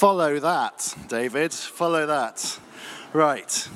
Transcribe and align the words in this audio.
Follow 0.00 0.38
that, 0.38 0.94
David. 1.08 1.52
Follow 1.52 2.06
that. 2.06 2.58
Right. 3.12 3.68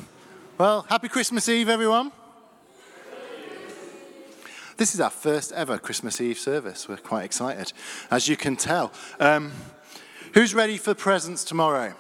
Well, 0.57 0.87
happy 0.89 1.07
Christmas 1.07 1.51
Eve, 1.51 1.69
everyone. 1.69 2.13
This 4.79 4.95
is 4.95 5.03
our 5.03 5.11
first 5.11 5.53
ever 5.53 5.77
Christmas 5.77 6.23
Eve 6.23 6.39
service. 6.39 6.89
We're 6.89 6.97
quite 6.97 7.27
excited, 7.27 7.75
as 8.11 8.27
you 8.27 8.39
can 8.39 8.57
tell. 8.57 8.91
Um, 9.21 9.53
who's 10.33 10.55
ready 10.55 10.79
for 10.79 10.95
presents 10.95 11.45
tomorrow? 11.45 11.93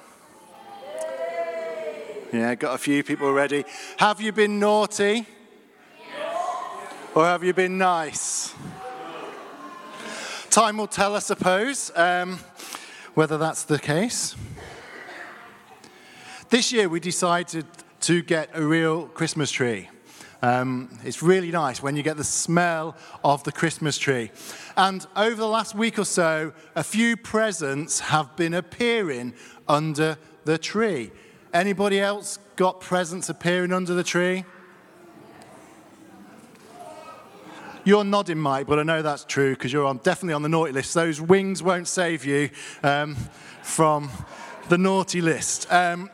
Yeah, 2.32 2.54
got 2.54 2.76
a 2.76 2.78
few 2.78 3.04
people 3.04 3.30
ready. 3.30 3.66
Have 3.98 4.22
you 4.22 4.32
been 4.32 4.58
naughty? 4.58 5.26
Or 7.14 7.26
have 7.26 7.44
you 7.44 7.52
been 7.52 7.76
nice? 7.76 8.54
Time 10.48 10.78
will 10.78 10.86
tell, 10.86 11.14
I 11.14 11.18
suppose, 11.18 11.90
um, 11.94 12.38
whether 13.14 13.38
that's 13.38 13.64
the 13.64 13.78
case. 13.78 14.36
This 16.50 16.72
year 16.72 16.88
we 16.88 17.00
decided 17.00 17.66
to 18.00 18.22
get 18.22 18.50
a 18.54 18.62
real 18.62 19.06
Christmas 19.06 19.50
tree. 19.50 19.88
Um, 20.42 20.90
it's 21.04 21.22
really 21.22 21.50
nice 21.50 21.82
when 21.82 21.96
you 21.96 22.02
get 22.02 22.18
the 22.18 22.24
smell 22.24 22.96
of 23.24 23.42
the 23.44 23.52
Christmas 23.52 23.96
tree. 23.96 24.30
And 24.76 25.06
over 25.16 25.36
the 25.36 25.48
last 25.48 25.74
week 25.74 25.98
or 25.98 26.04
so, 26.04 26.52
a 26.76 26.84
few 26.84 27.16
presents 27.16 28.00
have 28.00 28.36
been 28.36 28.52
appearing 28.52 29.32
under 29.66 30.18
the 30.44 30.58
tree. 30.58 31.12
Anybody 31.54 31.98
else 31.98 32.38
got 32.56 32.80
presents 32.80 33.30
appearing 33.30 33.72
under 33.72 33.94
the 33.94 34.04
tree? 34.04 34.44
You're 37.86 38.02
nodding, 38.02 38.38
Mike, 38.38 38.66
but 38.66 38.78
I 38.78 38.82
know 38.82 39.02
that's 39.02 39.26
true 39.26 39.50
because 39.50 39.70
you're 39.70 39.84
on, 39.84 39.98
definitely 39.98 40.32
on 40.32 40.40
the 40.40 40.48
naughty 40.48 40.72
list. 40.72 40.94
Those 40.94 41.20
wings 41.20 41.62
won't 41.62 41.86
save 41.86 42.24
you 42.24 42.48
um, 42.82 43.14
from 43.60 44.10
the 44.70 44.78
naughty 44.78 45.20
list. 45.20 45.70
Um, 45.70 46.08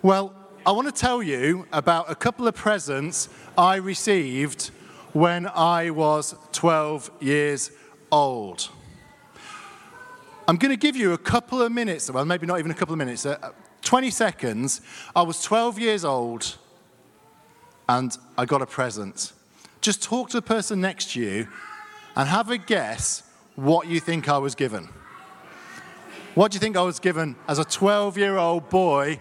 well, 0.00 0.34
I 0.64 0.72
want 0.72 0.88
to 0.88 0.98
tell 0.98 1.22
you 1.22 1.66
about 1.70 2.10
a 2.10 2.14
couple 2.14 2.48
of 2.48 2.54
presents 2.54 3.28
I 3.58 3.76
received 3.76 4.70
when 5.12 5.46
I 5.46 5.90
was 5.90 6.34
12 6.52 7.10
years 7.20 7.70
old. 8.10 8.70
I'm 10.46 10.56
going 10.56 10.70
to 10.72 10.78
give 10.78 10.96
you 10.96 11.12
a 11.12 11.18
couple 11.18 11.60
of 11.60 11.70
minutes, 11.70 12.10
well, 12.10 12.24
maybe 12.24 12.46
not 12.46 12.58
even 12.58 12.70
a 12.70 12.74
couple 12.74 12.94
of 12.94 12.98
minutes, 12.98 13.26
uh, 13.26 13.52
20 13.82 14.10
seconds. 14.12 14.80
I 15.14 15.20
was 15.20 15.42
12 15.42 15.78
years 15.78 16.06
old 16.06 16.56
and 17.86 18.16
I 18.38 18.46
got 18.46 18.62
a 18.62 18.66
present. 18.66 19.34
Just 19.80 20.02
talk 20.02 20.30
to 20.30 20.36
the 20.36 20.42
person 20.42 20.80
next 20.80 21.12
to 21.12 21.20
you 21.20 21.48
and 22.16 22.28
have 22.28 22.50
a 22.50 22.58
guess 22.58 23.22
what 23.54 23.86
you 23.86 24.00
think 24.00 24.28
I 24.28 24.38
was 24.38 24.54
given. 24.54 24.88
What 26.34 26.52
do 26.52 26.56
you 26.56 26.60
think 26.60 26.76
I 26.76 26.82
was 26.82 27.00
given 27.00 27.36
as 27.46 27.58
a 27.58 27.64
12 27.64 28.18
year 28.18 28.36
old 28.36 28.68
boy? 28.68 29.20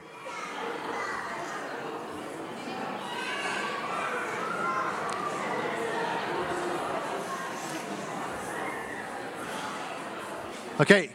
Okay, 10.80 11.10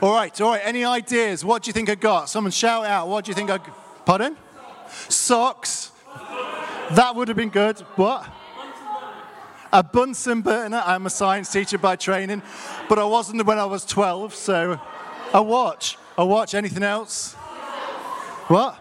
all 0.00 0.12
right, 0.12 0.40
all 0.40 0.50
right. 0.50 0.60
Any 0.64 0.84
ideas? 0.84 1.44
What 1.44 1.62
do 1.62 1.68
you 1.68 1.72
think 1.72 1.88
I 1.88 1.94
got? 1.94 2.28
Someone 2.28 2.50
shout 2.50 2.84
out. 2.84 3.06
What 3.06 3.24
do 3.24 3.30
you 3.30 3.34
think 3.34 3.48
I? 3.48 3.58
Pardon? 4.04 4.36
Socks. 5.08 5.92
That 6.90 7.14
would 7.14 7.28
have 7.28 7.36
been 7.36 7.50
good. 7.50 7.78
What? 7.94 8.28
A 9.74 9.82
Bunsen 9.82 10.40
burner. 10.40 10.80
I'm 10.86 11.04
a 11.04 11.10
science 11.10 11.52
teacher 11.52 11.78
by 11.78 11.96
training, 11.96 12.42
but 12.88 12.98
I 13.00 13.04
wasn't 13.04 13.44
when 13.44 13.58
I 13.58 13.64
was 13.64 13.84
12, 13.84 14.32
so 14.32 14.80
a 15.34 15.42
watch. 15.42 15.98
A 16.16 16.24
watch. 16.24 16.54
Anything 16.54 16.84
else? 16.84 17.34
What? 18.46 18.78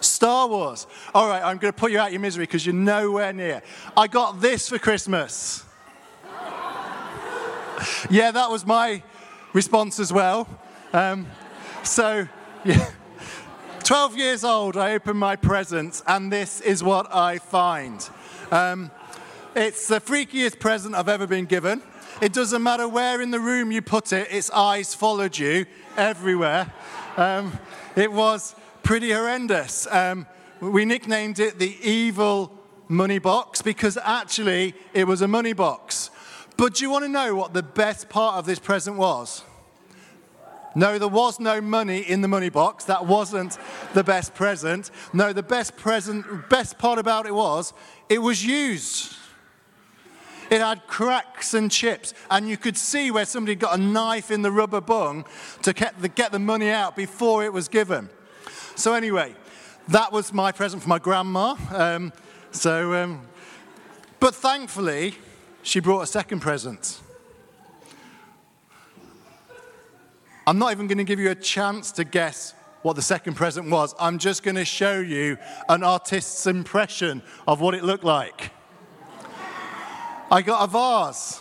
Star 0.00 0.48
Wars. 0.48 0.86
All 1.14 1.28
right, 1.28 1.42
I'm 1.42 1.58
going 1.58 1.72
to 1.72 1.78
put 1.78 1.92
you 1.92 1.98
out 1.98 2.10
your 2.10 2.22
misery 2.22 2.44
because 2.44 2.64
you're 2.64 2.74
nowhere 2.74 3.34
near. 3.34 3.62
I 3.94 4.06
got 4.06 4.40
this 4.40 4.70
for 4.70 4.78
Christmas. 4.78 5.62
yeah, 8.08 8.30
that 8.30 8.50
was 8.50 8.64
my 8.64 9.02
response 9.52 10.00
as 10.00 10.10
well. 10.10 10.48
Um, 10.94 11.26
so, 11.82 12.26
yeah. 12.64 12.90
12 13.84 14.16
years 14.16 14.44
old, 14.44 14.76
I 14.76 14.94
open 14.94 15.16
my 15.16 15.36
presents, 15.36 16.02
and 16.06 16.32
this 16.32 16.60
is 16.60 16.82
what 16.82 17.14
I 17.14 17.38
find. 17.38 18.08
Um, 18.50 18.90
it's 19.54 19.88
the 19.88 20.00
freakiest 20.00 20.60
present 20.60 20.94
I've 20.94 21.08
ever 21.08 21.26
been 21.26 21.46
given. 21.46 21.82
It 22.20 22.32
doesn't 22.32 22.62
matter 22.62 22.88
where 22.88 23.20
in 23.20 23.30
the 23.30 23.40
room 23.40 23.70
you 23.70 23.82
put 23.82 24.12
it, 24.12 24.28
its 24.32 24.50
eyes 24.50 24.94
followed 24.94 25.38
you 25.38 25.66
everywhere. 25.96 26.72
Um, 27.16 27.58
it 27.96 28.12
was 28.12 28.54
pretty 28.82 29.12
horrendous. 29.12 29.86
Um, 29.86 30.26
we 30.60 30.84
nicknamed 30.84 31.38
it 31.38 31.58
the 31.58 31.76
evil 31.82 32.52
money 32.88 33.18
box 33.18 33.62
because 33.62 33.96
actually 34.02 34.74
it 34.94 35.06
was 35.06 35.22
a 35.22 35.28
money 35.28 35.52
box. 35.52 36.10
But 36.56 36.74
do 36.74 36.84
you 36.84 36.90
want 36.90 37.04
to 37.04 37.08
know 37.08 37.34
what 37.36 37.54
the 37.54 37.62
best 37.62 38.08
part 38.08 38.36
of 38.36 38.46
this 38.46 38.58
present 38.58 38.96
was? 38.96 39.44
No, 40.74 40.98
there 40.98 41.08
was 41.08 41.40
no 41.40 41.60
money 41.60 41.98
in 41.98 42.20
the 42.20 42.28
money 42.28 42.50
box. 42.50 42.84
That 42.84 43.06
wasn't 43.06 43.58
the 43.94 44.04
best 44.04 44.34
present. 44.34 44.90
No, 45.12 45.32
the 45.32 45.42
best 45.42 45.76
present, 45.76 46.48
best 46.48 46.78
part 46.78 46.98
about 46.98 47.26
it 47.26 47.34
was 47.34 47.72
it 48.08 48.18
was 48.18 48.44
used. 48.44 49.14
It 50.50 50.60
had 50.60 50.86
cracks 50.86 51.52
and 51.54 51.70
chips, 51.70 52.14
and 52.30 52.48
you 52.48 52.56
could 52.56 52.76
see 52.76 53.10
where 53.10 53.26
somebody 53.26 53.54
got 53.54 53.78
a 53.78 53.82
knife 53.82 54.30
in 54.30 54.42
the 54.42 54.50
rubber 54.50 54.80
bung 54.80 55.26
to 55.62 55.72
get 55.72 56.00
the, 56.00 56.08
get 56.08 56.32
the 56.32 56.38
money 56.38 56.70
out 56.70 56.96
before 56.96 57.44
it 57.44 57.52
was 57.52 57.68
given. 57.68 58.08
So, 58.74 58.94
anyway, 58.94 59.34
that 59.88 60.12
was 60.12 60.32
my 60.32 60.52
present 60.52 60.82
for 60.82 60.88
my 60.88 60.98
grandma. 60.98 61.56
Um, 61.70 62.12
so, 62.50 62.94
um, 62.94 63.22
but 64.20 64.34
thankfully, 64.34 65.14
she 65.62 65.80
brought 65.80 66.00
a 66.00 66.06
second 66.06 66.40
present. 66.40 67.00
I'm 70.46 70.58
not 70.58 70.72
even 70.72 70.86
going 70.86 70.98
to 70.98 71.04
give 71.04 71.20
you 71.20 71.30
a 71.30 71.34
chance 71.34 71.92
to 71.92 72.04
guess 72.04 72.54
what 72.80 72.96
the 72.96 73.02
second 73.02 73.34
present 73.34 73.68
was. 73.68 73.94
I'm 74.00 74.18
just 74.18 74.42
going 74.42 74.54
to 74.54 74.64
show 74.64 74.98
you 74.98 75.36
an 75.68 75.82
artist's 75.82 76.46
impression 76.46 77.22
of 77.46 77.60
what 77.60 77.74
it 77.74 77.84
looked 77.84 78.04
like. 78.04 78.52
I 80.30 80.42
got 80.42 80.62
a 80.62 80.66
vase 80.70 81.40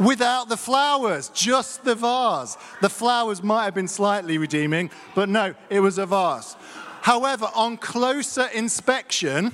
without 0.00 0.48
the 0.48 0.56
flowers, 0.56 1.28
just 1.28 1.84
the 1.84 1.94
vase. 1.94 2.56
The 2.80 2.88
flowers 2.88 3.42
might 3.42 3.64
have 3.64 3.74
been 3.74 3.88
slightly 3.88 4.38
redeeming, 4.38 4.90
but 5.14 5.28
no, 5.28 5.54
it 5.70 5.80
was 5.80 5.98
a 5.98 6.06
vase. 6.06 6.56
However, 7.02 7.48
on 7.54 7.76
closer 7.76 8.46
inspection, 8.54 9.52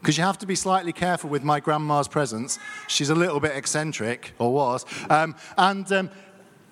because 0.00 0.18
you 0.18 0.24
have 0.24 0.38
to 0.38 0.46
be 0.46 0.54
slightly 0.54 0.92
careful 0.92 1.30
with 1.30 1.42
my 1.42 1.60
grandma's 1.60 2.08
presents, 2.08 2.58
she's 2.86 3.10
a 3.10 3.14
little 3.14 3.40
bit 3.40 3.56
eccentric, 3.56 4.32
or 4.38 4.52
was, 4.52 4.84
um, 5.08 5.34
and 5.56 5.90
um, 5.92 6.10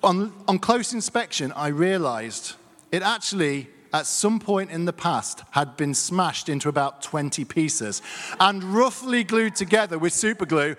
on, 0.03 0.33
on 0.47 0.59
close 0.59 0.93
inspection, 0.93 1.51
I 1.53 1.67
realized 1.67 2.53
it 2.91 3.01
actually 3.01 3.69
at 3.93 4.07
some 4.07 4.39
point 4.39 4.71
in 4.71 4.85
the 4.85 4.93
past 4.93 5.43
had 5.51 5.77
been 5.77 5.93
smashed 5.93 6.49
into 6.49 6.67
about 6.67 7.01
20 7.03 7.45
pieces 7.45 8.01
and 8.39 8.63
roughly 8.63 9.23
glued 9.23 9.55
together 9.55 9.99
with 9.99 10.11
super 10.11 10.45
glue 10.45 10.75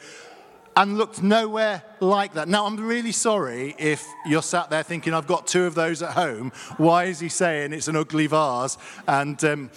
and 0.77 0.99
looked 0.99 1.23
nowhere 1.23 1.83
like 2.01 2.35
that. 2.35 2.49
Now, 2.49 2.67
I'm 2.67 2.77
really 2.77 3.13
sorry 3.13 3.77
if 3.79 4.05
you're 4.27 4.43
sat 4.43 4.71
there 4.71 4.83
thinking, 4.83 5.15
I've 5.15 5.29
got 5.29 5.47
two 5.47 5.65
of 5.65 5.77
those 5.77 6.03
at 6.03 6.11
home. 6.13 6.51
Why 6.77 7.05
is 7.05 7.21
he 7.21 7.29
saying 7.29 7.73
it's 7.73 7.87
an 7.87 7.95
ugly 7.95 8.27
vase? 8.27 8.77
And, 9.07 9.43
um, 9.45 9.71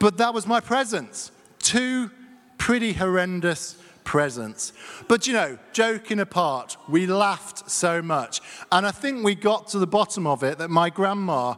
but 0.00 0.18
that 0.18 0.34
was 0.34 0.48
my 0.48 0.58
present. 0.58 1.30
Two 1.60 2.10
pretty 2.58 2.92
horrendous 2.94 3.80
presents. 4.02 4.72
But 5.06 5.28
you 5.28 5.34
know, 5.34 5.56
joking 5.72 6.18
apart, 6.18 6.76
we 6.88 7.06
laughed 7.06 7.70
so 7.70 8.02
much. 8.02 8.40
And 8.72 8.84
I 8.84 8.90
think 8.90 9.24
we 9.24 9.36
got 9.36 9.68
to 9.68 9.78
the 9.78 9.86
bottom 9.86 10.26
of 10.26 10.42
it 10.42 10.58
that 10.58 10.68
my 10.68 10.90
grandma 10.90 11.54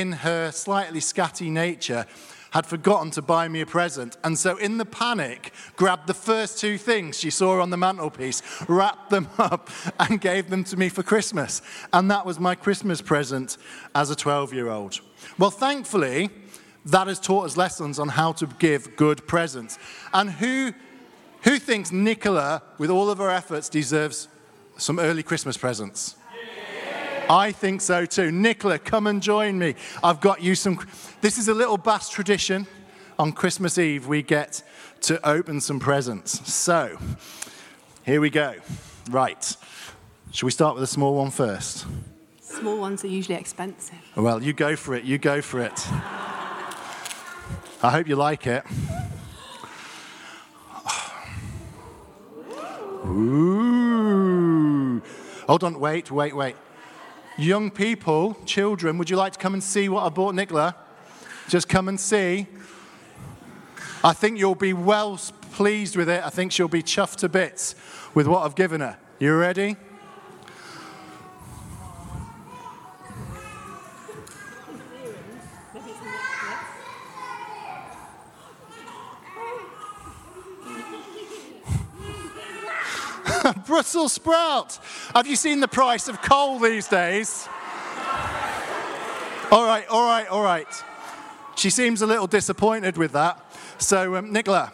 in 0.00 0.10
her 0.10 0.50
slightly 0.50 0.98
scatty 0.98 1.48
nature, 1.48 2.04
had 2.50 2.66
forgotten 2.66 3.10
to 3.12 3.22
buy 3.22 3.46
me 3.48 3.60
a 3.60 3.66
present. 3.66 4.16
And 4.24 4.36
so, 4.36 4.56
in 4.56 4.78
the 4.78 4.84
panic, 4.84 5.52
grabbed 5.76 6.08
the 6.08 6.14
first 6.14 6.58
two 6.58 6.78
things 6.78 7.18
she 7.18 7.30
saw 7.30 7.60
on 7.60 7.70
the 7.70 7.76
mantelpiece, 7.76 8.42
wrapped 8.68 9.10
them 9.10 9.28
up, 9.38 9.70
and 10.00 10.20
gave 10.20 10.50
them 10.50 10.64
to 10.64 10.76
me 10.76 10.88
for 10.88 11.02
Christmas. 11.02 11.62
And 11.92 12.10
that 12.10 12.26
was 12.26 12.40
my 12.40 12.56
Christmas 12.56 13.00
present 13.00 13.56
as 13.94 14.10
a 14.10 14.16
12 14.16 14.52
year 14.52 14.68
old. 14.68 15.00
Well, 15.38 15.50
thankfully, 15.50 16.30
that 16.86 17.06
has 17.06 17.20
taught 17.20 17.46
us 17.46 17.56
lessons 17.56 17.98
on 17.98 18.08
how 18.08 18.32
to 18.32 18.46
give 18.58 18.96
good 18.96 19.26
presents. 19.28 19.78
And 20.12 20.28
who, 20.30 20.72
who 21.42 21.58
thinks 21.58 21.92
Nicola, 21.92 22.62
with 22.78 22.90
all 22.90 23.10
of 23.10 23.18
her 23.18 23.30
efforts, 23.30 23.68
deserves 23.68 24.28
some 24.76 24.98
early 24.98 25.22
Christmas 25.22 25.56
presents? 25.56 26.16
I 27.28 27.52
think 27.52 27.80
so 27.80 28.04
too. 28.06 28.30
Nicola, 28.30 28.78
come 28.78 29.06
and 29.06 29.22
join 29.22 29.58
me. 29.58 29.74
I've 30.02 30.20
got 30.20 30.42
you 30.42 30.54
some. 30.54 30.78
This 31.20 31.38
is 31.38 31.48
a 31.48 31.54
little 31.54 31.78
Bass 31.78 32.08
tradition. 32.08 32.66
On 33.16 33.30
Christmas 33.32 33.78
Eve, 33.78 34.08
we 34.08 34.22
get 34.22 34.62
to 35.02 35.24
open 35.26 35.60
some 35.60 35.78
presents. 35.78 36.52
So, 36.52 36.98
here 38.04 38.20
we 38.20 38.28
go. 38.28 38.54
Right. 39.08 39.56
Should 40.32 40.46
we 40.46 40.50
start 40.50 40.74
with 40.74 40.82
the 40.82 40.88
small 40.88 41.14
one 41.14 41.30
first? 41.30 41.86
Small 42.40 42.78
ones 42.78 43.04
are 43.04 43.08
usually 43.08 43.36
expensive. 43.36 43.98
Well, 44.16 44.42
you 44.42 44.52
go 44.52 44.74
for 44.74 44.94
it. 44.94 45.04
You 45.04 45.18
go 45.18 45.40
for 45.42 45.60
it. 45.60 45.86
I 47.82 47.90
hope 47.90 48.08
you 48.08 48.16
like 48.16 48.48
it. 48.48 48.64
Ooh. 53.06 55.02
Hold 55.46 55.62
on, 55.62 55.78
wait, 55.78 56.10
wait, 56.10 56.34
wait. 56.34 56.56
Young 57.36 57.70
people, 57.70 58.36
children, 58.46 58.96
would 58.98 59.10
you 59.10 59.16
like 59.16 59.32
to 59.32 59.38
come 59.40 59.54
and 59.54 59.62
see 59.62 59.88
what 59.88 60.04
I 60.04 60.08
bought 60.08 60.36
Nicola? 60.36 60.76
Just 61.48 61.68
come 61.68 61.88
and 61.88 61.98
see. 61.98 62.46
I 64.04 64.12
think 64.12 64.38
you'll 64.38 64.54
be 64.54 64.72
well 64.72 65.18
pleased 65.50 65.96
with 65.96 66.08
it. 66.08 66.24
I 66.24 66.30
think 66.30 66.52
she'll 66.52 66.68
be 66.68 66.82
chuffed 66.82 67.16
to 67.16 67.28
bits 67.28 67.74
with 68.14 68.28
what 68.28 68.44
I've 68.44 68.54
given 68.54 68.80
her. 68.80 68.98
You 69.18 69.36
ready? 69.36 69.76
Brussels 83.74 84.12
sprout. 84.12 84.78
Have 85.16 85.26
you 85.26 85.34
seen 85.34 85.58
the 85.58 85.66
price 85.66 86.06
of 86.06 86.22
coal 86.22 86.60
these 86.60 86.86
days? 86.86 87.48
All 89.50 89.66
right, 89.66 89.84
all 89.88 90.06
right, 90.06 90.28
all 90.28 90.44
right. 90.44 90.68
She 91.56 91.70
seems 91.70 92.00
a 92.00 92.06
little 92.06 92.28
disappointed 92.28 92.96
with 92.96 93.10
that. 93.14 93.44
So, 93.78 94.14
um, 94.14 94.32
Nicola, 94.32 94.72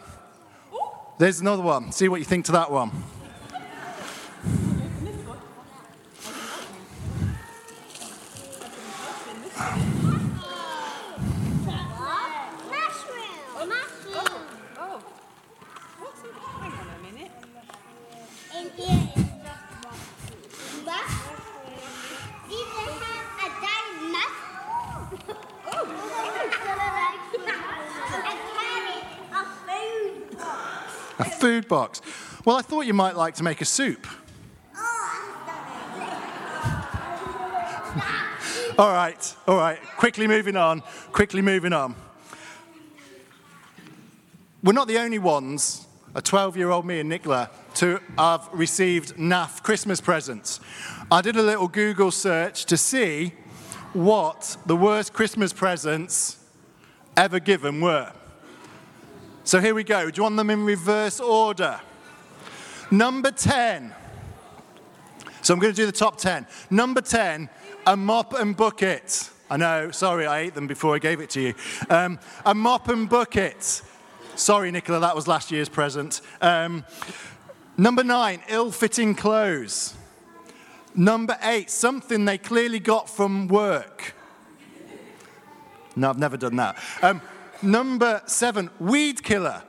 there's 1.17 1.41
another 1.41 1.63
one. 1.63 1.91
See 1.91 2.09
what 2.09 2.17
you 2.17 2.25
think 2.25 2.45
to 2.45 2.51
that 2.51 2.69
one. 2.69 2.91
Food 31.41 31.67
box. 31.67 32.01
Well, 32.45 32.55
I 32.55 32.61
thought 32.61 32.85
you 32.85 32.93
might 32.93 33.15
like 33.17 33.33
to 33.35 33.43
make 33.43 33.61
a 33.61 33.65
soup. 33.65 34.05
all 38.77 38.93
right, 38.93 39.35
all 39.47 39.57
right. 39.57 39.79
Quickly 39.97 40.27
moving 40.27 40.55
on. 40.55 40.81
Quickly 41.11 41.41
moving 41.41 41.73
on. 41.73 41.95
We're 44.61 44.73
not 44.73 44.87
the 44.87 44.99
only 44.99 45.17
ones, 45.17 45.87
a 46.13 46.21
12 46.21 46.57
year 46.57 46.69
old 46.69 46.85
me 46.85 46.99
and 46.99 47.09
Nicola, 47.09 47.49
to 47.75 47.99
have 48.19 48.47
received 48.53 49.15
NAF 49.15 49.63
Christmas 49.63 49.99
presents. 49.99 50.59
I 51.09 51.21
did 51.21 51.37
a 51.37 51.41
little 51.41 51.67
Google 51.67 52.11
search 52.11 52.65
to 52.65 52.77
see 52.77 53.33
what 53.93 54.57
the 54.67 54.75
worst 54.75 55.11
Christmas 55.11 55.53
presents 55.53 56.37
ever 57.17 57.39
given 57.39 57.81
were. 57.81 58.13
So 59.43 59.59
here 59.59 59.73
we 59.73 59.83
go. 59.83 60.09
Do 60.11 60.17
you 60.17 60.23
want 60.23 60.37
them 60.37 60.49
in 60.51 60.63
reverse 60.63 61.19
order? 61.19 61.79
Number 62.91 63.31
10. 63.31 63.93
So 65.41 65.53
I'm 65.53 65.59
going 65.59 65.73
to 65.73 65.75
do 65.75 65.87
the 65.87 65.91
top 65.91 66.17
10. 66.17 66.45
Number 66.69 67.01
10, 67.01 67.49
a 67.87 67.97
mop 67.97 68.33
and 68.33 68.55
bucket. 68.55 69.29
I 69.49 69.57
know, 69.57 69.89
sorry, 69.91 70.27
I 70.27 70.41
ate 70.41 70.53
them 70.53 70.67
before 70.67 70.95
I 70.95 70.99
gave 70.99 71.19
it 71.19 71.31
to 71.31 71.41
you. 71.41 71.53
Um, 71.89 72.19
a 72.45 72.53
mop 72.53 72.87
and 72.89 73.09
bucket. 73.09 73.81
Sorry, 74.35 74.69
Nicola, 74.69 74.99
that 74.99 75.15
was 75.15 75.27
last 75.27 75.51
year's 75.51 75.69
present. 75.69 76.21
Um, 76.41 76.85
number 77.77 78.03
nine, 78.03 78.41
ill 78.47 78.71
fitting 78.71 79.15
clothes. 79.15 79.95
Number 80.93 81.37
eight, 81.41 81.71
something 81.71 82.25
they 82.25 82.37
clearly 82.37 82.79
got 82.79 83.09
from 83.09 83.47
work. 83.47 84.13
No, 85.95 86.09
I've 86.09 86.19
never 86.19 86.37
done 86.37 86.57
that. 86.57 86.77
Um, 87.01 87.21
Number 87.61 88.21
seven, 88.25 88.69
weed 88.79 89.23
killer. 89.23 89.61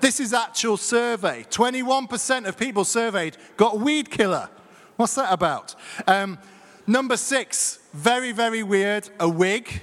This 0.00 0.20
is 0.20 0.32
actual 0.32 0.76
survey. 0.76 1.44
21% 1.50 2.46
of 2.46 2.56
people 2.56 2.84
surveyed 2.84 3.36
got 3.56 3.80
weed 3.80 4.10
killer. 4.10 4.48
What's 4.96 5.14
that 5.16 5.32
about? 5.32 5.74
Um, 6.06 6.38
number 6.86 7.16
six, 7.16 7.80
very, 7.92 8.32
very 8.32 8.62
weird, 8.62 9.08
a 9.18 9.28
wig. 9.28 9.82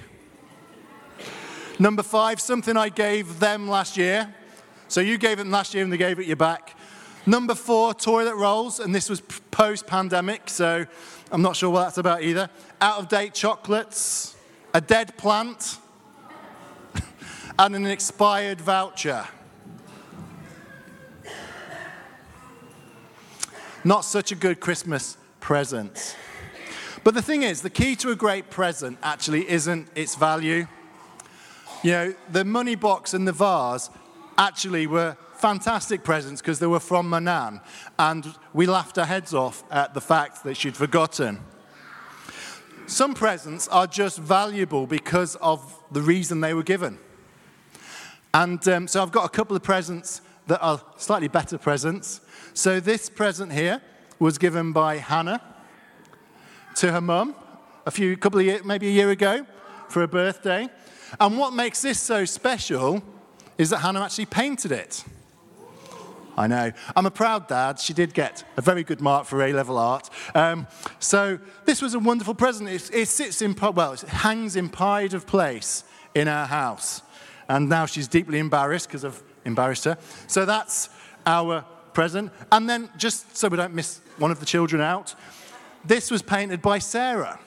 Number 1.78 2.02
five, 2.02 2.40
something 2.40 2.76
I 2.76 2.88
gave 2.88 3.38
them 3.38 3.68
last 3.68 3.96
year. 3.96 4.34
So 4.88 5.00
you 5.00 5.18
gave 5.18 5.38
them 5.38 5.50
last 5.50 5.74
year 5.74 5.84
and 5.84 5.92
they 5.92 5.96
gave 5.98 6.18
it 6.18 6.26
you 6.26 6.34
back. 6.34 6.76
Number 7.26 7.54
four, 7.54 7.92
toilet 7.92 8.36
rolls, 8.36 8.80
and 8.80 8.94
this 8.94 9.10
was 9.10 9.20
post 9.20 9.86
pandemic, 9.86 10.48
so 10.48 10.86
I'm 11.30 11.42
not 11.42 11.56
sure 11.56 11.68
what 11.68 11.82
that's 11.82 11.98
about 11.98 12.22
either. 12.22 12.48
Out 12.80 12.98
of 12.98 13.08
date 13.08 13.34
chocolates, 13.34 14.34
a 14.72 14.80
dead 14.80 15.16
plant, 15.18 15.76
and 17.58 17.74
an 17.74 17.86
expired 17.86 18.60
voucher. 18.60 19.26
Not 23.84 24.04
such 24.04 24.30
a 24.32 24.36
good 24.36 24.60
Christmas 24.60 25.16
present. 25.40 26.16
But 27.02 27.14
the 27.14 27.22
thing 27.22 27.42
is, 27.42 27.62
the 27.62 27.70
key 27.70 27.96
to 27.96 28.10
a 28.10 28.16
great 28.16 28.50
present 28.50 28.98
actually 29.02 29.48
isn't 29.48 29.88
its 29.94 30.14
value. 30.14 30.66
You 31.82 31.90
know, 31.90 32.14
the 32.30 32.44
money 32.44 32.74
box 32.74 33.14
and 33.14 33.26
the 33.26 33.32
vase 33.32 33.90
actually 34.36 34.86
were 34.86 35.16
fantastic 35.34 36.04
presents 36.04 36.40
because 36.40 36.58
they 36.58 36.66
were 36.66 36.80
from 36.80 37.08
my 37.08 37.18
nan, 37.18 37.60
and 37.98 38.26
we 38.52 38.66
laughed 38.66 38.98
our 38.98 39.06
heads 39.06 39.32
off 39.32 39.64
at 39.70 39.94
the 39.94 40.00
fact 40.00 40.44
that 40.44 40.56
she'd 40.56 40.76
forgotten. 40.76 41.40
Some 42.86 43.14
presents 43.14 43.68
are 43.68 43.86
just 43.86 44.18
valuable 44.18 44.86
because 44.86 45.36
of 45.36 45.76
the 45.92 46.02
reason 46.02 46.40
they 46.40 46.54
were 46.54 46.62
given. 46.62 46.98
And 48.34 48.66
um, 48.68 48.88
so 48.88 49.02
I've 49.02 49.12
got 49.12 49.24
a 49.24 49.28
couple 49.28 49.56
of 49.56 49.62
presents 49.62 50.20
that 50.46 50.60
are 50.60 50.80
slightly 50.96 51.28
better 51.28 51.58
presents. 51.58 52.20
So 52.54 52.80
this 52.80 53.08
present 53.08 53.52
here 53.52 53.80
was 54.18 54.38
given 54.38 54.72
by 54.72 54.96
Hannah 54.96 55.40
to 56.76 56.92
her 56.92 57.00
mum 57.00 57.34
a 57.86 57.90
few, 57.90 58.16
couple 58.16 58.40
of 58.40 58.46
years, 58.46 58.64
maybe 58.64 58.88
a 58.88 58.92
year 58.92 59.10
ago 59.10 59.46
for 59.88 60.00
her 60.00 60.06
birthday. 60.06 60.68
And 61.20 61.38
what 61.38 61.52
makes 61.52 61.80
this 61.82 62.00
so 62.00 62.24
special 62.24 63.02
is 63.56 63.70
that 63.70 63.78
Hannah 63.78 64.02
actually 64.02 64.26
painted 64.26 64.72
it. 64.72 65.04
I 66.36 66.46
know. 66.46 66.70
I'm 66.94 67.06
a 67.06 67.10
proud 67.10 67.48
dad. 67.48 67.80
She 67.80 67.92
did 67.92 68.14
get 68.14 68.44
a 68.56 68.60
very 68.60 68.84
good 68.84 69.00
mark 69.00 69.26
for 69.26 69.42
A 69.42 69.52
level 69.52 69.76
art. 69.76 70.08
Um, 70.34 70.68
so 71.00 71.40
this 71.64 71.82
was 71.82 71.94
a 71.94 71.98
wonderful 71.98 72.34
present. 72.34 72.68
It, 72.68 72.90
it 72.92 73.08
sits 73.08 73.42
in, 73.42 73.54
well, 73.54 73.94
it 73.94 74.02
hangs 74.02 74.54
in 74.54 74.68
pride 74.68 75.14
of 75.14 75.26
place 75.26 75.82
in 76.14 76.28
our 76.28 76.46
house 76.46 77.02
and 77.48 77.68
now 77.68 77.86
she's 77.86 78.08
deeply 78.08 78.38
embarrassed 78.38 78.88
because 78.88 79.04
I've 79.04 79.22
embarrassed 79.44 79.84
her. 79.84 79.98
So 80.26 80.44
that's 80.44 80.90
our 81.26 81.64
present. 81.92 82.32
And 82.52 82.68
then, 82.68 82.90
just 82.96 83.36
so 83.36 83.48
we 83.48 83.56
don't 83.56 83.74
miss 83.74 84.00
one 84.18 84.30
of 84.30 84.40
the 84.40 84.46
children 84.46 84.82
out, 84.82 85.14
this 85.84 86.10
was 86.10 86.22
painted 86.22 86.62
by 86.62 86.78
Sarah. 86.78 87.38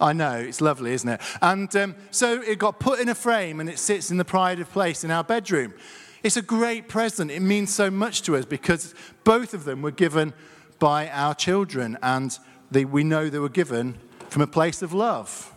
I 0.00 0.12
know, 0.12 0.34
it's 0.34 0.60
lovely, 0.60 0.92
isn't 0.92 1.08
it? 1.08 1.20
And 1.40 1.74
um, 1.76 1.94
so 2.10 2.40
it 2.42 2.58
got 2.58 2.80
put 2.80 3.00
in 3.00 3.08
a 3.08 3.14
frame 3.14 3.60
and 3.60 3.70
it 3.70 3.78
sits 3.78 4.10
in 4.10 4.16
the 4.16 4.24
pride 4.24 4.60
of 4.60 4.70
place 4.70 5.04
in 5.04 5.10
our 5.10 5.24
bedroom. 5.24 5.72
It's 6.22 6.36
a 6.36 6.42
great 6.42 6.88
present. 6.88 7.30
It 7.30 7.40
means 7.40 7.72
so 7.72 7.90
much 7.90 8.22
to 8.22 8.36
us 8.36 8.44
because 8.44 8.94
both 9.22 9.54
of 9.54 9.64
them 9.64 9.82
were 9.82 9.92
given 9.92 10.34
by 10.78 11.08
our 11.08 11.34
children 11.34 11.96
and 12.02 12.36
they, 12.70 12.84
we 12.84 13.04
know 13.04 13.30
they 13.30 13.38
were 13.38 13.48
given 13.48 13.98
from 14.28 14.42
a 14.42 14.46
place 14.46 14.82
of 14.82 14.92
love. 14.92 15.53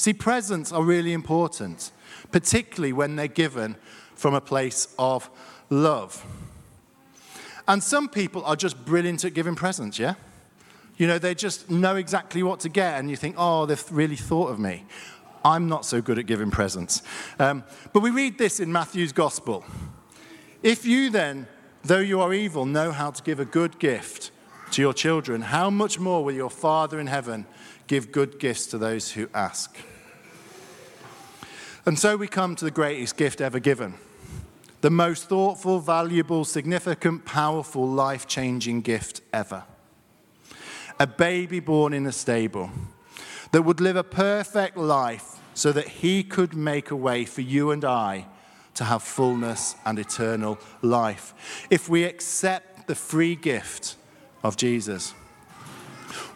See, 0.00 0.14
presents 0.14 0.72
are 0.72 0.82
really 0.82 1.12
important 1.12 1.92
particularly 2.32 2.94
when 2.94 3.16
they're 3.16 3.28
given 3.28 3.76
from 4.14 4.32
a 4.32 4.40
place 4.40 4.88
of 4.98 5.28
love. 5.68 6.24
And 7.68 7.82
some 7.82 8.08
people 8.08 8.42
are 8.46 8.56
just 8.56 8.82
brilliant 8.86 9.26
at 9.26 9.34
giving 9.34 9.54
presents, 9.54 9.98
yeah? 9.98 10.14
You 10.96 11.06
know, 11.06 11.18
they 11.18 11.34
just 11.34 11.68
know 11.68 11.96
exactly 11.96 12.42
what 12.42 12.60
to 12.60 12.70
get, 12.70 12.98
and 12.98 13.10
you 13.10 13.16
think, 13.16 13.34
oh, 13.36 13.66
they've 13.66 13.92
really 13.92 14.16
thought 14.16 14.48
of 14.48 14.58
me. 14.58 14.86
I'm 15.44 15.68
not 15.68 15.84
so 15.84 16.00
good 16.00 16.18
at 16.18 16.24
giving 16.24 16.50
presents. 16.50 17.02
Um, 17.38 17.62
but 17.92 18.00
we 18.00 18.08
read 18.08 18.38
this 18.38 18.58
in 18.58 18.72
Matthew's 18.72 19.12
Gospel. 19.12 19.66
If 20.62 20.86
you 20.86 21.10
then, 21.10 21.46
though 21.84 21.98
you 21.98 22.22
are 22.22 22.32
evil, 22.32 22.64
know 22.64 22.90
how 22.90 23.10
to 23.10 23.22
give 23.22 23.38
a 23.38 23.44
good 23.44 23.78
gift 23.78 24.30
to 24.70 24.80
your 24.80 24.94
children, 24.94 25.42
how 25.42 25.68
much 25.68 25.98
more 25.98 26.24
will 26.24 26.32
your 26.32 26.48
Father 26.48 26.98
in 26.98 27.06
heaven 27.06 27.44
give 27.86 28.10
good 28.10 28.38
gifts 28.38 28.64
to 28.68 28.78
those 28.78 29.10
who 29.10 29.28
ask? 29.34 29.76
And 31.90 31.98
so 31.98 32.16
we 32.16 32.28
come 32.28 32.54
to 32.54 32.64
the 32.64 32.70
greatest 32.70 33.16
gift 33.16 33.40
ever 33.40 33.58
given 33.58 33.94
the 34.80 34.90
most 34.90 35.28
thoughtful, 35.28 35.80
valuable, 35.80 36.44
significant, 36.44 37.24
powerful, 37.24 37.84
life 37.84 38.28
changing 38.28 38.82
gift 38.82 39.22
ever. 39.32 39.64
A 41.00 41.08
baby 41.08 41.58
born 41.58 41.92
in 41.92 42.06
a 42.06 42.12
stable 42.12 42.70
that 43.50 43.62
would 43.62 43.80
live 43.80 43.96
a 43.96 44.04
perfect 44.04 44.76
life 44.76 45.40
so 45.54 45.72
that 45.72 45.88
he 45.88 46.22
could 46.22 46.54
make 46.54 46.92
a 46.92 46.96
way 46.96 47.24
for 47.24 47.40
you 47.40 47.72
and 47.72 47.84
I 47.84 48.26
to 48.74 48.84
have 48.84 49.02
fullness 49.02 49.74
and 49.84 49.98
eternal 49.98 50.60
life. 50.82 51.66
If 51.70 51.88
we 51.88 52.04
accept 52.04 52.86
the 52.86 52.94
free 52.94 53.34
gift 53.34 53.96
of 54.44 54.56
Jesus. 54.56 55.10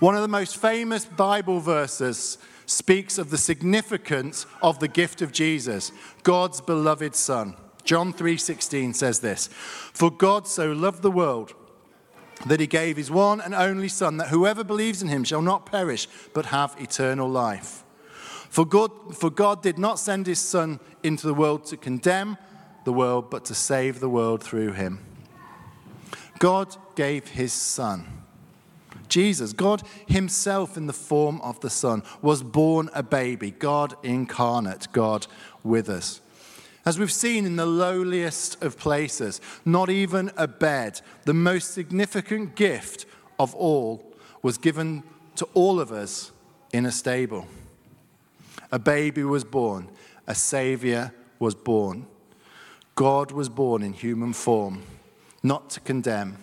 One 0.00 0.16
of 0.16 0.22
the 0.22 0.26
most 0.26 0.56
famous 0.56 1.04
Bible 1.04 1.60
verses 1.60 2.38
speaks 2.66 3.18
of 3.18 3.30
the 3.30 3.38
significance 3.38 4.46
of 4.62 4.78
the 4.78 4.88
gift 4.88 5.22
of 5.22 5.32
Jesus, 5.32 5.92
God's 6.22 6.60
beloved 6.60 7.14
Son. 7.14 7.56
John 7.84 8.12
3:16 8.12 8.94
says 8.94 9.20
this, 9.20 9.48
"For 9.92 10.10
God 10.10 10.48
so 10.48 10.72
loved 10.72 11.02
the 11.02 11.10
world 11.10 11.54
that 12.46 12.60
he 12.60 12.66
gave 12.66 12.96
his 12.96 13.10
one 13.10 13.40
and 13.40 13.54
only 13.54 13.88
son 13.88 14.16
that 14.16 14.28
whoever 14.28 14.64
believes 14.64 15.02
in 15.02 15.08
him 15.08 15.22
shall 15.22 15.42
not 15.42 15.66
perish 15.66 16.08
but 16.32 16.46
have 16.46 16.74
eternal 16.78 17.30
life." 17.30 17.84
For 18.48 18.64
God, 18.64 19.16
for 19.16 19.30
God 19.30 19.62
did 19.62 19.78
not 19.78 19.98
send 19.98 20.26
his 20.26 20.38
son 20.38 20.80
into 21.02 21.26
the 21.26 21.34
world 21.34 21.66
to 21.66 21.76
condemn 21.76 22.38
the 22.84 22.92
world 22.92 23.28
but 23.30 23.44
to 23.46 23.54
save 23.54 24.00
the 24.00 24.08
world 24.08 24.42
through 24.42 24.72
him. 24.72 25.00
God 26.38 26.76
gave 26.94 27.28
his 27.28 27.52
son. 27.52 28.23
Jesus, 29.14 29.52
God 29.52 29.80
himself 30.08 30.76
in 30.76 30.88
the 30.88 30.92
form 30.92 31.40
of 31.42 31.60
the 31.60 31.70
Son, 31.70 32.02
was 32.20 32.42
born 32.42 32.90
a 32.94 33.02
baby, 33.04 33.52
God 33.52 33.94
incarnate, 34.02 34.88
God 34.90 35.28
with 35.62 35.88
us. 35.88 36.20
As 36.84 36.98
we've 36.98 37.12
seen 37.12 37.46
in 37.46 37.54
the 37.54 37.64
lowliest 37.64 38.60
of 38.60 38.76
places, 38.76 39.40
not 39.64 39.88
even 39.88 40.32
a 40.36 40.48
bed, 40.48 41.00
the 41.26 41.32
most 41.32 41.74
significant 41.74 42.56
gift 42.56 43.06
of 43.38 43.54
all 43.54 44.04
was 44.42 44.58
given 44.58 45.04
to 45.36 45.44
all 45.54 45.78
of 45.78 45.92
us 45.92 46.32
in 46.72 46.84
a 46.84 46.90
stable. 46.90 47.46
A 48.72 48.80
baby 48.80 49.22
was 49.22 49.44
born, 49.44 49.90
a 50.26 50.34
savior 50.34 51.14
was 51.38 51.54
born. 51.54 52.08
God 52.96 53.30
was 53.30 53.48
born 53.48 53.84
in 53.84 53.92
human 53.92 54.32
form, 54.32 54.82
not 55.40 55.70
to 55.70 55.78
condemn, 55.78 56.38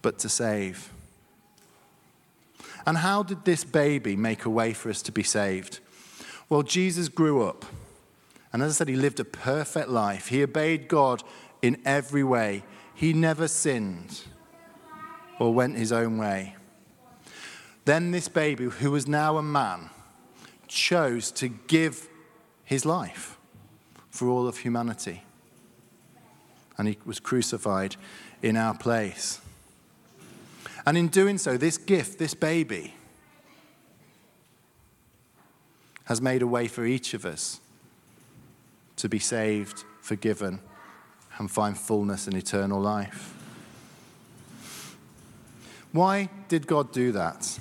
but 0.00 0.20
to 0.20 0.28
save. 0.28 0.92
And 2.88 2.96
how 2.96 3.22
did 3.22 3.44
this 3.44 3.64
baby 3.64 4.16
make 4.16 4.46
a 4.46 4.48
way 4.50 4.72
for 4.72 4.88
us 4.88 5.02
to 5.02 5.12
be 5.12 5.22
saved? 5.22 5.80
Well, 6.48 6.62
Jesus 6.62 7.10
grew 7.10 7.42
up. 7.42 7.66
And 8.50 8.62
as 8.62 8.70
I 8.70 8.74
said, 8.78 8.88
he 8.88 8.96
lived 8.96 9.20
a 9.20 9.26
perfect 9.26 9.90
life. 9.90 10.28
He 10.28 10.42
obeyed 10.42 10.88
God 10.88 11.22
in 11.60 11.82
every 11.84 12.24
way. 12.24 12.64
He 12.94 13.12
never 13.12 13.46
sinned 13.46 14.22
or 15.38 15.52
went 15.52 15.76
his 15.76 15.92
own 15.92 16.16
way. 16.16 16.56
Then 17.84 18.10
this 18.10 18.26
baby, 18.26 18.64
who 18.64 18.92
was 18.92 19.06
now 19.06 19.36
a 19.36 19.42
man, 19.42 19.90
chose 20.66 21.30
to 21.32 21.48
give 21.48 22.08
his 22.64 22.86
life 22.86 23.36
for 24.08 24.28
all 24.28 24.48
of 24.48 24.56
humanity. 24.56 25.24
And 26.78 26.88
he 26.88 26.96
was 27.04 27.20
crucified 27.20 27.96
in 28.40 28.56
our 28.56 28.74
place. 28.74 29.42
And 30.88 30.96
in 30.96 31.08
doing 31.08 31.36
so, 31.36 31.58
this 31.58 31.76
gift, 31.76 32.18
this 32.18 32.32
baby, 32.32 32.94
has 36.04 36.22
made 36.22 36.40
a 36.40 36.46
way 36.46 36.66
for 36.66 36.86
each 36.86 37.12
of 37.12 37.26
us 37.26 37.60
to 38.96 39.06
be 39.06 39.18
saved, 39.18 39.84
forgiven, 40.00 40.60
and 41.36 41.50
find 41.50 41.76
fullness 41.76 42.26
in 42.26 42.34
eternal 42.34 42.80
life. 42.80 43.34
Why 45.92 46.30
did 46.48 46.66
God 46.66 46.90
do 46.90 47.12
that? 47.12 47.58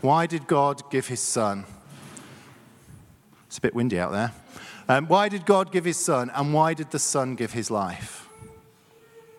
Why 0.00 0.26
did 0.26 0.48
God 0.48 0.90
give 0.90 1.06
his 1.06 1.20
son? 1.20 1.66
It's 3.46 3.58
a 3.58 3.60
bit 3.60 3.76
windy 3.76 4.00
out 4.00 4.10
there. 4.10 4.32
Um, 4.88 5.06
why 5.06 5.28
did 5.28 5.46
God 5.46 5.70
give 5.70 5.84
his 5.84 5.98
son, 5.98 6.32
and 6.34 6.52
why 6.52 6.74
did 6.74 6.90
the 6.90 6.98
son 6.98 7.36
give 7.36 7.52
his 7.52 7.70
life? 7.70 8.28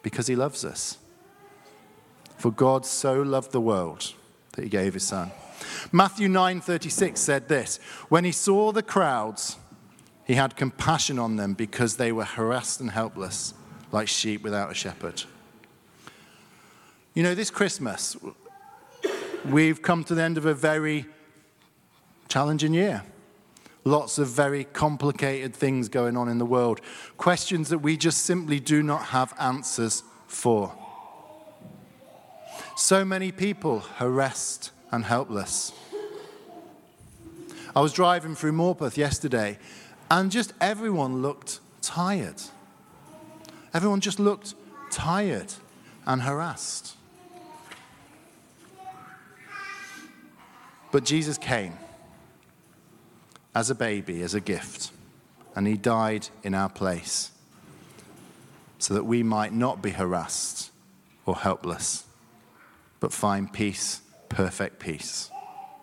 Because 0.02 0.28
he 0.28 0.38
loves 0.38 0.64
us. 0.64 0.98
For 2.44 2.52
God 2.52 2.86
so 2.86 3.22
loved 3.22 3.54
the 3.54 3.62
world 3.62 4.12
that 4.52 4.64
he 4.64 4.70
gave 4.70 4.96
his 4.96 5.08
son. 5.08 5.32
Matthew 5.94 6.28
9:36 6.28 7.18
said 7.18 7.48
this, 7.48 7.78
when 8.10 8.26
he 8.26 8.34
saw 8.34 8.74
the 8.74 8.84
crowds, 8.84 9.56
he 10.26 10.34
had 10.34 10.58
compassion 10.58 11.18
on 11.18 11.38
them 11.38 11.54
because 11.54 11.96
they 11.96 12.12
were 12.12 12.26
harassed 12.26 12.82
and 12.82 12.92
helpless, 12.92 13.54
like 13.94 14.10
sheep 14.10 14.42
without 14.44 14.70
a 14.70 14.74
shepherd. 14.74 15.24
You 17.14 17.24
know, 17.24 17.34
this 17.34 17.50
Christmas, 17.50 18.18
we've 19.46 19.82
come 19.82 20.04
to 20.04 20.14
the 20.14 20.22
end 20.22 20.38
of 20.38 20.46
a 20.46 20.54
very 20.54 21.06
challenging 22.28 22.74
year. 22.74 23.04
Lots 23.86 24.18
of 24.18 24.28
very 24.28 24.66
complicated 24.66 25.56
things 25.56 25.88
going 25.88 26.18
on 26.18 26.28
in 26.28 26.40
the 26.40 26.46
world. 26.46 26.82
Questions 27.16 27.70
that 27.70 27.78
we 27.78 27.96
just 27.96 28.26
simply 28.26 28.60
do 28.60 28.84
not 28.84 29.06
have 29.16 29.34
answers 29.40 30.04
for. 30.28 30.76
So 32.76 33.06
many 33.06 33.32
people 33.32 33.80
harassed 33.80 34.72
and 34.92 35.06
helpless. 35.06 35.72
I 37.76 37.82
was 37.82 37.94
driving 37.94 38.36
through 38.36 38.54
Morpeth 38.54 38.98
yesterday 38.98 39.58
and 40.10 40.32
just 40.32 40.54
everyone 40.60 41.22
looked 41.22 41.60
tired. 41.82 42.42
Everyone 43.74 44.00
just 44.00 44.20
looked 44.20 44.54
tired 44.92 45.54
and 46.06 46.22
harassed. 46.22 46.96
But 50.92 51.04
Jesus 51.06 51.38
came 51.38 51.74
as 53.56 53.70
a 53.70 53.76
baby, 53.76 54.22
as 54.22 54.34
a 54.36 54.42
gift, 54.42 54.92
and 55.56 55.68
he 55.68 55.76
died 55.76 56.30
in 56.44 56.54
our 56.54 56.70
place 56.70 57.32
so 58.78 58.94
that 58.94 59.06
we 59.06 59.24
might 59.24 59.54
not 59.54 59.82
be 59.82 59.92
harassed 59.92 60.72
or 61.26 61.38
helpless, 61.38 62.06
but 63.04 63.12
find 63.12 63.52
peace, 63.52 64.00
perfect 64.30 64.80
peace, 64.80 65.30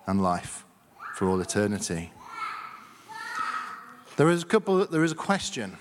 and 0.07 0.23
life 0.23 0.65
for 1.15 1.29
all 1.29 1.39
eternity. 1.39 2.11
There 4.17 4.31
is 4.31 4.43
a 4.43 4.47
couple, 4.47 4.87
there 4.87 5.05
is 5.05 5.13
a 5.13 5.17
question, 5.17 5.77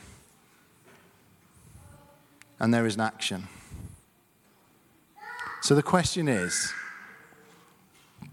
and 2.60 2.74
there 2.74 2.86
is 2.86 2.96
an 2.96 3.00
action. 3.00 3.48
So 5.62 5.76
the 5.76 5.82
question 5.82 6.28
is 6.28 6.74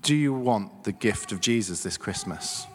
do 0.02 0.16
you 0.16 0.34
want 0.34 0.82
the 0.82 0.90
gift 0.90 1.30
of 1.30 1.40
Jesus 1.40 1.84
this 1.84 1.96
Christmas? 1.96 2.66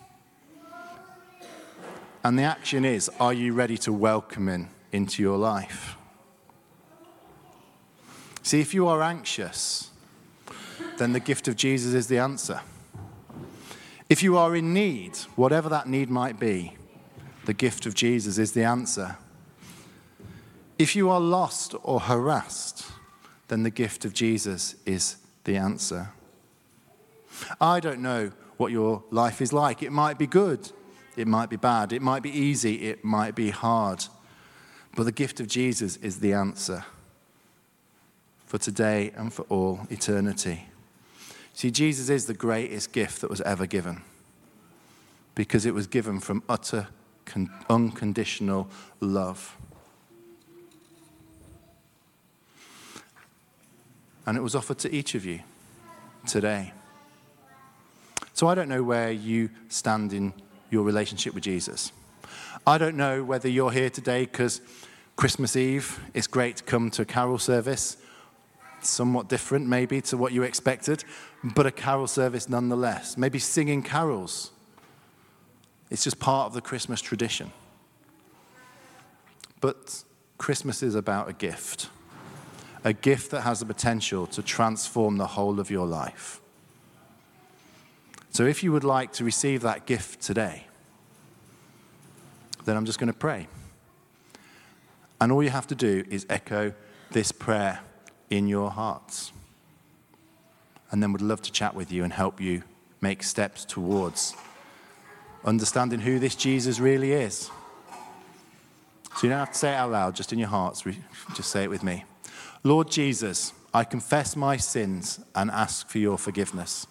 And 2.23 2.39
the 2.39 2.43
action 2.43 2.85
is 2.85 3.09
are 3.19 3.33
you 3.33 3.51
ready 3.51 3.77
to 3.79 3.91
welcome 3.91 4.47
him 4.47 4.69
into 4.93 5.21
your 5.21 5.37
life? 5.37 5.97
See, 8.43 8.61
if 8.61 8.73
you 8.73 8.87
are 8.87 9.03
anxious, 9.03 9.90
then 11.01 11.13
the 11.13 11.19
gift 11.19 11.47
of 11.47 11.55
Jesus 11.55 11.95
is 11.95 12.05
the 12.05 12.19
answer. 12.19 12.61
If 14.07 14.21
you 14.21 14.37
are 14.37 14.55
in 14.55 14.71
need, 14.71 15.17
whatever 15.35 15.67
that 15.67 15.87
need 15.87 16.11
might 16.11 16.39
be, 16.39 16.75
the 17.45 17.55
gift 17.55 17.87
of 17.87 17.95
Jesus 17.95 18.37
is 18.37 18.51
the 18.51 18.63
answer. 18.63 19.17
If 20.77 20.95
you 20.95 21.09
are 21.09 21.19
lost 21.19 21.73
or 21.81 22.01
harassed, 22.01 22.85
then 23.47 23.63
the 23.63 23.71
gift 23.71 24.05
of 24.05 24.13
Jesus 24.13 24.75
is 24.85 25.15
the 25.43 25.57
answer. 25.57 26.09
I 27.59 27.79
don't 27.79 28.03
know 28.03 28.31
what 28.57 28.71
your 28.71 29.03
life 29.09 29.41
is 29.41 29.51
like. 29.51 29.81
It 29.81 29.91
might 29.91 30.19
be 30.19 30.27
good, 30.27 30.71
it 31.17 31.27
might 31.27 31.49
be 31.49 31.55
bad, 31.55 31.93
it 31.93 32.03
might 32.03 32.21
be 32.21 32.29
easy, 32.29 32.89
it 32.89 33.03
might 33.03 33.33
be 33.33 33.49
hard. 33.49 34.05
But 34.95 35.05
the 35.05 35.11
gift 35.11 35.39
of 35.39 35.47
Jesus 35.47 35.95
is 35.97 36.19
the 36.19 36.33
answer 36.33 36.85
for 38.45 38.59
today 38.59 39.11
and 39.15 39.33
for 39.33 39.47
all 39.49 39.87
eternity. 39.89 40.67
See, 41.53 41.71
Jesus 41.71 42.09
is 42.09 42.25
the 42.25 42.33
greatest 42.33 42.91
gift 42.91 43.21
that 43.21 43.29
was 43.29 43.41
ever 43.41 43.65
given 43.65 44.01
because 45.35 45.65
it 45.65 45.73
was 45.73 45.87
given 45.87 46.19
from 46.19 46.43
utter 46.49 46.87
con- 47.25 47.49
unconditional 47.69 48.67
love. 48.99 49.57
And 54.25 54.37
it 54.37 54.41
was 54.41 54.55
offered 54.55 54.77
to 54.79 54.93
each 54.93 55.15
of 55.15 55.25
you 55.25 55.41
today. 56.27 56.73
So 58.33 58.47
I 58.47 58.55
don't 58.55 58.69
know 58.69 58.83
where 58.83 59.11
you 59.11 59.49
stand 59.69 60.13
in 60.13 60.33
your 60.69 60.83
relationship 60.83 61.33
with 61.33 61.43
Jesus. 61.43 61.91
I 62.65 62.77
don't 62.77 62.95
know 62.95 63.23
whether 63.23 63.49
you're 63.49 63.71
here 63.71 63.89
today 63.89 64.25
because 64.25 64.61
Christmas 65.15 65.55
Eve, 65.55 65.99
it's 66.13 66.27
great 66.27 66.57
to 66.57 66.63
come 66.63 66.89
to 66.91 67.01
a 67.01 67.05
carol 67.05 67.37
service, 67.37 67.97
somewhat 68.85 69.27
different 69.27 69.67
maybe 69.67 70.01
to 70.01 70.17
what 70.17 70.31
you 70.31 70.43
expected, 70.43 71.03
but 71.43 71.65
a 71.65 71.71
carol 71.71 72.07
service 72.07 72.49
nonetheless. 72.49 73.17
Maybe 73.17 73.39
singing 73.39 73.83
carols 73.83 74.51
it's 75.91 76.05
just 76.05 76.19
part 76.19 76.47
of 76.47 76.53
the 76.53 76.61
Christmas 76.61 77.01
tradition. 77.01 77.51
But 79.59 80.03
Christmas 80.37 80.81
is 80.81 80.95
about 80.95 81.29
a 81.29 81.33
gift, 81.33 81.89
a 82.83 82.93
gift 82.93 83.29
that 83.31 83.41
has 83.41 83.59
the 83.59 83.65
potential 83.65 84.25
to 84.27 84.41
transform 84.41 85.17
the 85.17 85.27
whole 85.27 85.59
of 85.59 85.69
your 85.69 85.85
life. 85.85 86.39
So 88.31 88.45
if 88.45 88.63
you 88.63 88.71
would 88.71 88.85
like 88.85 89.11
to 89.13 89.25
receive 89.25 89.61
that 89.61 89.85
gift 89.85 90.21
today, 90.21 90.65
then 92.63 92.77
I'm 92.77 92.85
just 92.85 92.97
going 92.97 93.11
to 93.11 93.19
pray. 93.19 93.47
And 95.19 95.31
all 95.31 95.43
you 95.43 95.49
have 95.49 95.67
to 95.67 95.75
do 95.75 96.05
is 96.09 96.25
echo 96.29 96.73
this 97.11 97.33
prayer 97.33 97.81
in 98.31 98.47
your 98.47 98.71
hearts. 98.71 99.31
And 100.89 101.03
then 101.03 101.11
would 101.11 101.21
love 101.21 101.41
to 101.43 101.51
chat 101.51 101.75
with 101.75 101.91
you 101.91 102.03
and 102.03 102.11
help 102.11 102.41
you 102.41 102.63
make 102.99 103.21
steps 103.21 103.63
towards 103.63 104.35
understanding 105.45 105.99
who 105.99 106.19
this 106.19 106.35
Jesus 106.35 106.79
really 106.79 107.11
is. 107.11 107.49
So 109.17 109.23
you 109.23 109.29
don't 109.29 109.39
have 109.39 109.51
to 109.51 109.57
say 109.57 109.71
it 109.71 109.75
out 109.75 109.91
loud, 109.91 110.15
just 110.15 110.33
in 110.33 110.39
your 110.39 110.47
hearts. 110.47 110.83
Just 111.35 111.51
say 111.51 111.63
it 111.63 111.69
with 111.69 111.83
me. 111.83 112.05
Lord 112.63 112.89
Jesus, 112.89 113.53
I 113.73 113.83
confess 113.83 114.35
my 114.35 114.57
sins 114.57 115.19
and 115.35 115.51
ask 115.51 115.87
for 115.87 115.97
your 115.97 116.17
forgiveness. 116.17 116.87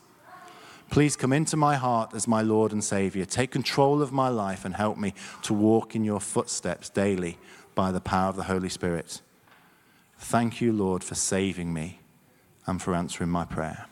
Please 0.90 1.14
come 1.14 1.32
into 1.32 1.56
my 1.56 1.76
heart 1.76 2.12
as 2.14 2.26
my 2.26 2.42
Lord 2.42 2.73
and 2.73 2.82
Savior. 2.82 3.25
Take 3.25 3.52
control 3.52 4.02
of 4.02 4.12
my 4.12 4.28
life 4.28 4.64
and 4.64 4.75
help 4.75 4.99
me 4.99 5.14
to 5.42 5.54
walk 5.54 5.94
in 5.94 6.04
your 6.04 6.20
footsteps 6.20 6.88
daily 6.88 7.38
by 7.75 7.92
the 7.92 8.00
power 8.00 8.28
of 8.28 8.37
the 8.37 8.44
Holy 8.44 8.68
Spirit. 8.68 9.20
Thank 10.20 10.60
you, 10.60 10.72
Lord, 10.72 11.02
for 11.02 11.14
saving 11.14 11.72
me 11.72 11.98
and 12.66 12.80
for 12.80 12.94
answering 12.94 13.30
my 13.30 13.44
prayer. 13.44 13.86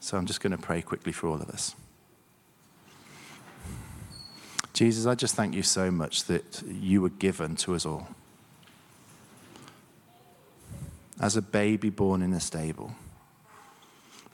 So 0.00 0.16
I'm 0.16 0.24
just 0.24 0.40
going 0.40 0.52
to 0.52 0.58
pray 0.58 0.80
quickly 0.80 1.12
for 1.12 1.26
all 1.26 1.34
of 1.34 1.50
us. 1.50 1.74
Jesus, 4.72 5.06
I 5.06 5.16
just 5.16 5.34
thank 5.34 5.54
you 5.54 5.62
so 5.62 5.90
much 5.90 6.24
that 6.24 6.62
you 6.62 7.02
were 7.02 7.10
given 7.10 7.56
to 7.56 7.74
us 7.74 7.84
all. 7.84 8.08
As 11.20 11.36
a 11.36 11.42
baby 11.42 11.90
born 11.90 12.22
in 12.22 12.32
a 12.32 12.40
stable, 12.40 12.94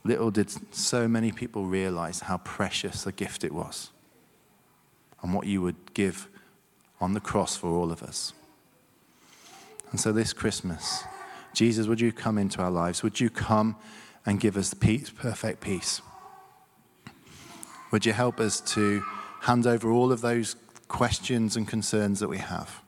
little 0.04 0.30
did 0.30 0.50
so 0.74 1.08
many 1.08 1.32
people 1.32 1.64
realize 1.64 2.20
how 2.20 2.36
precious 2.38 3.06
a 3.06 3.12
gift 3.12 3.42
it 3.42 3.52
was 3.52 3.90
and 5.22 5.32
what 5.32 5.46
you 5.46 5.62
would 5.62 5.94
give 5.94 6.28
on 7.02 7.12
the 7.12 7.20
cross 7.20 7.54
for 7.54 7.68
all 7.68 7.92
of 7.92 8.02
us. 8.02 8.32
And 9.90 10.00
so 10.00 10.10
this 10.10 10.32
Christmas, 10.32 11.04
Jesus, 11.52 11.86
would 11.86 12.00
you 12.00 12.12
come 12.12 12.38
into 12.38 12.62
our 12.62 12.70
lives? 12.70 13.02
Would 13.02 13.20
you 13.20 13.28
come 13.28 13.76
and 14.24 14.40
give 14.40 14.56
us 14.56 14.72
peace, 14.72 15.10
perfect 15.10 15.60
peace? 15.60 16.00
Would 17.90 18.06
you 18.06 18.14
help 18.14 18.40
us 18.40 18.60
to 18.72 19.04
hand 19.42 19.66
over 19.66 19.90
all 19.90 20.12
of 20.12 20.20
those 20.20 20.56
questions 20.92 21.56
and 21.56 21.66
concerns 21.66 22.20
that 22.20 22.28
we 22.28 22.38
have. 22.38 22.82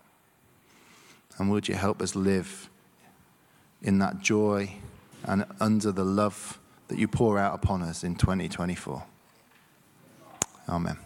And 1.39 1.51
would 1.51 1.69
you 1.69 1.75
help 1.75 2.03
us 2.03 2.15
live 2.15 2.69
in 3.83 3.99
that 3.99 4.21
joy 4.21 4.71
and 5.25 5.45
under 5.59 5.91
the 5.91 6.05
love 6.05 6.61
that 6.89 6.99
you 6.99 7.09
pour 7.09 7.39
out 7.39 7.55
upon 7.55 7.83
us 7.83 8.05
in 8.05 8.15
2024? 8.15 9.03
Amen. 10.69 10.99